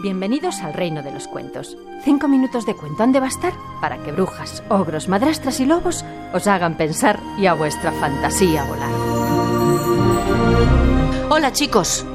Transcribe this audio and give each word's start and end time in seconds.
Bienvenidos 0.00 0.60
al 0.60 0.74
reino 0.74 1.02
de 1.02 1.10
los 1.10 1.26
cuentos. 1.26 1.76
Cinco 2.04 2.28
minutos 2.28 2.64
de 2.64 2.76
cuento 2.76 3.02
han 3.02 3.10
de 3.10 3.18
bastar 3.18 3.52
para 3.80 3.98
que 3.98 4.12
brujas, 4.12 4.62
ogros, 4.68 5.08
madrastras 5.08 5.58
y 5.58 5.66
lobos 5.66 6.04
os 6.32 6.46
hagan 6.46 6.76
pensar 6.76 7.18
y 7.36 7.46
a 7.46 7.54
vuestra 7.54 7.90
fantasía 7.90 8.62
volar. 8.62 8.92
Hola 11.30 11.52
chicos. 11.52 12.06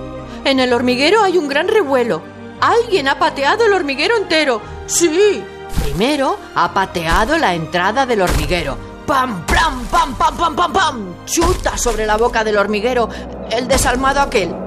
En 0.46 0.62
el 0.62 0.72
hormiguero 0.72 1.24
hay 1.24 1.38
un 1.38 1.50
gran 1.50 1.68
revuelo. 1.68 2.22
Alguien 2.62 3.10
ha 3.10 3.20
pateado 3.20 3.66
el 3.66 3.74
hormiguero 3.74 4.16
entero. 4.16 4.62
Sí. 4.86 5.44
Primero 5.84 6.38
ha 6.56 6.74
pateado 6.74 7.38
la 7.38 7.54
entrada 7.54 8.06
del 8.06 8.22
hormiguero. 8.22 8.78
¡Pam, 9.06 9.46
pam, 9.46 9.86
pam, 9.92 10.16
pam, 10.16 10.38
pam, 10.38 10.56
pam, 10.56 10.72
pam! 10.72 11.26
Chuta 11.26 11.78
sobre 11.78 12.06
la 12.06 12.16
boca 12.16 12.46
del 12.46 12.56
hormiguero 12.56 13.10
el 13.52 13.68
desalmado 13.68 14.22
aquel. 14.22 14.63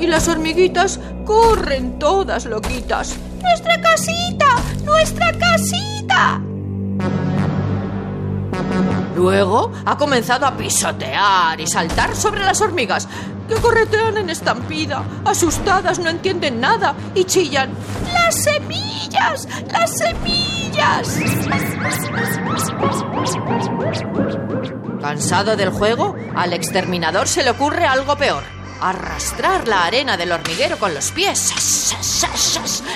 Y 0.00 0.06
las 0.06 0.28
hormiguitas 0.28 0.98
corren 1.26 1.98
todas 1.98 2.46
loquitas. 2.46 3.14
¡Nuestra 3.42 3.80
casita! 3.80 4.46
¡Nuestra 4.84 5.32
casita! 5.38 6.40
Luego 9.14 9.70
ha 9.84 9.98
comenzado 9.98 10.46
a 10.46 10.56
pisotear 10.56 11.60
y 11.60 11.66
saltar 11.66 12.16
sobre 12.16 12.40
las 12.40 12.62
hormigas, 12.62 13.06
que 13.46 13.56
corretean 13.56 14.16
en 14.16 14.30
estampida, 14.30 15.04
asustadas, 15.24 15.98
no 15.98 16.08
entienden 16.08 16.60
nada 16.60 16.94
y 17.14 17.24
chillan. 17.24 17.70
¡Las 18.12 18.42
semillas! 18.42 19.46
¡Las 19.70 19.98
semillas! 19.98 21.18
Cansado 25.02 25.56
del 25.56 25.70
juego, 25.70 26.16
al 26.34 26.54
exterminador 26.54 27.28
se 27.28 27.42
le 27.42 27.50
ocurre 27.50 27.84
algo 27.84 28.16
peor. 28.16 28.59
Arrastrar 28.80 29.68
la 29.68 29.84
arena 29.84 30.16
del 30.16 30.32
hormiguero 30.32 30.78
con 30.78 30.94
los 30.94 31.10
pies 31.10 31.52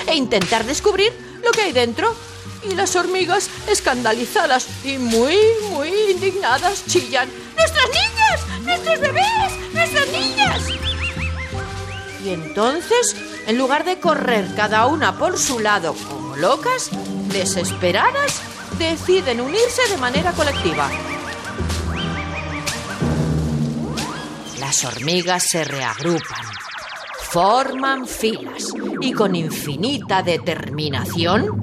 e 0.07 0.15
intentar 0.15 0.65
descubrir 0.65 1.13
lo 1.43 1.51
que 1.51 1.61
hay 1.61 1.71
dentro. 1.71 2.15
Y 2.63 2.73
las 2.73 2.95
hormigas, 2.95 3.49
escandalizadas 3.67 4.67
y 4.83 4.97
muy, 4.97 5.37
muy 5.69 5.89
indignadas, 6.11 6.83
chillan. 6.87 7.29
¡Nuestras 7.55 7.85
niñas! 7.89 8.61
¡Nuestros 8.63 8.99
bebés! 8.99 9.73
¡Nuestras 9.73 10.07
niñas! 10.07 10.61
Y 12.23 12.29
entonces, 12.29 13.15
en 13.45 13.59
lugar 13.59 13.85
de 13.85 13.99
correr 13.99 14.47
cada 14.55 14.87
una 14.87 15.19
por 15.19 15.37
su 15.37 15.59
lado 15.59 15.93
como 16.09 16.35
locas, 16.37 16.89
desesperadas, 17.27 18.41
deciden 18.79 19.41
unirse 19.41 19.87
de 19.89 19.97
manera 19.97 20.31
colectiva. 20.31 20.89
Las 24.75 24.93
hormigas 24.93 25.43
se 25.49 25.63
reagrupan, 25.63 26.43
forman 27.21 28.05
filas 28.05 28.73
y 28.99 29.13
con 29.13 29.33
infinita 29.33 30.21
determinación. 30.21 31.61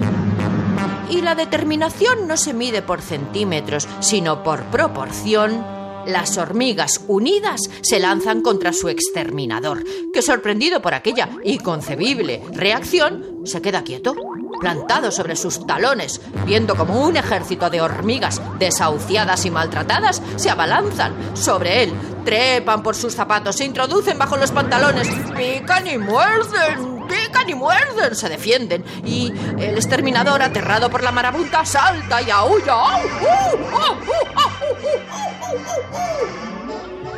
Y 1.11 1.21
la 1.21 1.35
determinación 1.35 2.27
no 2.27 2.37
se 2.37 2.55
mide 2.55 2.81
por 2.81 3.01
centímetros, 3.01 3.87
sino 3.99 4.41
por 4.41 4.63
proporción. 4.63 5.63
Las 6.07 6.39
hormigas 6.39 7.01
unidas 7.07 7.61
se 7.83 7.99
lanzan 7.99 8.41
contra 8.41 8.73
su 8.73 8.89
exterminador, 8.89 9.83
que 10.11 10.23
sorprendido 10.23 10.81
por 10.81 10.95
aquella 10.95 11.29
inconcebible 11.43 12.41
reacción, 12.51 13.41
se 13.45 13.61
queda 13.61 13.83
quieto, 13.83 14.15
plantado 14.59 15.11
sobre 15.11 15.35
sus 15.35 15.67
talones, 15.67 16.19
viendo 16.45 16.75
como 16.75 17.05
un 17.05 17.15
ejército 17.15 17.69
de 17.69 17.81
hormigas 17.81 18.41
desahuciadas 18.57 19.45
y 19.45 19.51
maltratadas 19.51 20.21
se 20.35 20.49
abalanzan 20.49 21.13
sobre 21.35 21.83
él, 21.83 21.93
trepan 22.23 22.83
por 22.83 22.95
sus 22.95 23.15
zapatos, 23.15 23.55
se 23.55 23.65
introducen 23.65 24.17
bajo 24.17 24.37
los 24.37 24.51
pantalones, 24.51 25.07
pican 25.35 25.87
y 25.87 25.97
muerden, 25.97 27.05
pican 27.07 27.49
y 27.49 27.55
muerden, 27.55 28.15
se 28.15 28.29
defienden 28.29 28.83
y 29.05 29.31
el 29.59 29.75
exterminador, 29.75 30.41
aterrado 30.41 30.89
por 30.89 31.03
la 31.03 31.11
marabunta, 31.11 31.65
salta 31.65 32.21
y 32.21 32.29
aúlla. 32.29 32.75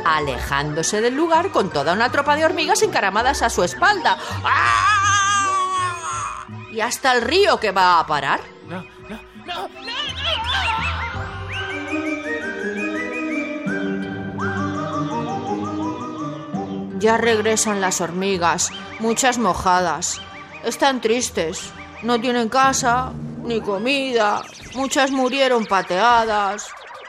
Alejándose 0.04 1.00
del 1.00 1.14
lugar 1.14 1.50
con 1.50 1.70
toda 1.70 1.92
una 1.92 2.10
tropa 2.10 2.36
de 2.36 2.44
hormigas 2.44 2.82
encaramadas 2.82 3.42
a 3.42 3.50
su 3.50 3.64
espalda. 3.64 4.16
¿Y 6.70 6.80
hasta 6.80 7.12
el 7.14 7.22
río 7.22 7.58
que 7.58 7.72
va 7.72 8.00
a 8.00 8.06
parar? 8.06 8.40
No, 8.68 8.84
no, 9.08 9.18
no, 9.46 9.68
Ya 17.06 17.18
regresan 17.18 17.80
las 17.80 18.00
hormigas, 18.00 18.72
muchas 18.98 19.38
mojadas. 19.38 20.20
Están 20.64 21.00
tristes. 21.00 21.70
No 22.02 22.20
tienen 22.20 22.48
casa, 22.48 23.12
ni 23.44 23.60
comida. 23.60 24.42
Muchas 24.74 25.12
murieron 25.12 25.66
pateadas, 25.66 26.66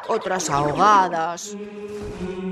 otras 0.07 0.51
ahogadas. 0.51 1.57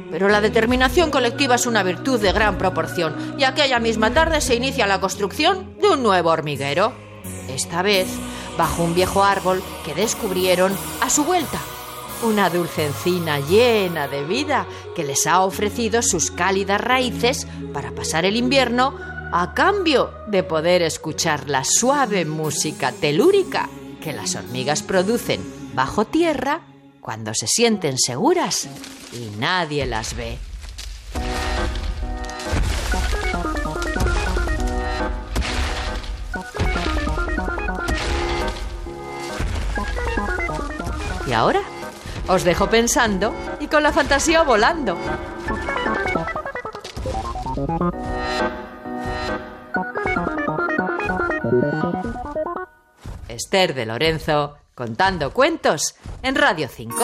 Pero 0.09 0.27
la 0.27 0.41
determinación 0.41 1.11
colectiva 1.11 1.53
es 1.53 1.67
una 1.67 1.83
virtud 1.83 2.19
de 2.19 2.31
gran 2.31 2.57
proporción, 2.57 3.35
y 3.37 3.43
aquella 3.43 3.77
misma 3.77 4.09
tarde 4.09 4.41
se 4.41 4.55
inicia 4.55 4.87
la 4.87 4.99
construcción 4.99 5.77
de 5.79 5.89
un 5.89 6.01
nuevo 6.01 6.31
hormiguero. 6.31 6.93
Esta 7.47 7.83
vez 7.83 8.07
bajo 8.57 8.81
un 8.81 8.95
viejo 8.95 9.23
árbol 9.23 9.61
que 9.85 9.93
descubrieron 9.93 10.75
a 10.99 11.11
su 11.11 11.23
vuelta 11.23 11.59
una 12.25 12.49
dulce 12.49 12.87
encina 12.87 13.39
llena 13.39 14.07
de 14.07 14.23
vida 14.23 14.65
que 14.95 15.03
les 15.03 15.27
ha 15.27 15.41
ofrecido 15.43 16.01
sus 16.01 16.31
cálidas 16.31 16.81
raíces 16.81 17.47
para 17.71 17.91
pasar 17.91 18.25
el 18.25 18.35
invierno 18.35 18.97
a 19.31 19.53
cambio 19.53 20.11
de 20.27 20.43
poder 20.43 20.81
escuchar 20.81 21.49
la 21.49 21.63
suave 21.63 22.25
música 22.25 22.91
telúrica 22.91 23.69
que 24.01 24.11
las 24.11 24.35
hormigas 24.35 24.81
producen 24.81 25.41
bajo 25.73 26.05
tierra 26.05 26.61
cuando 26.99 27.33
se 27.35 27.47
sienten 27.47 27.97
seguras 27.99 28.67
y 29.13 29.29
nadie 29.37 29.85
las 29.85 30.15
ve. 30.15 30.37
¿Y 41.27 41.33
ahora? 41.33 41.61
Os 42.27 42.43
dejo 42.43 42.69
pensando 42.69 43.33
y 43.59 43.67
con 43.67 43.83
la 43.83 43.91
fantasía 43.91 44.43
volando. 44.43 44.97
Esther 53.27 53.73
de 53.73 53.85
Lorenzo 53.85 54.57
contando 54.73 55.31
cuentos 55.31 55.95
en 56.21 56.35
Radio 56.35 56.67
5. 56.67 56.95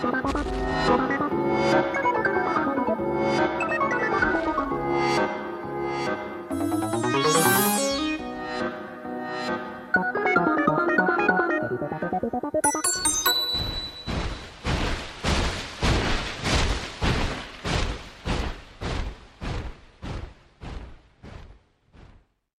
Bye. 0.00 0.57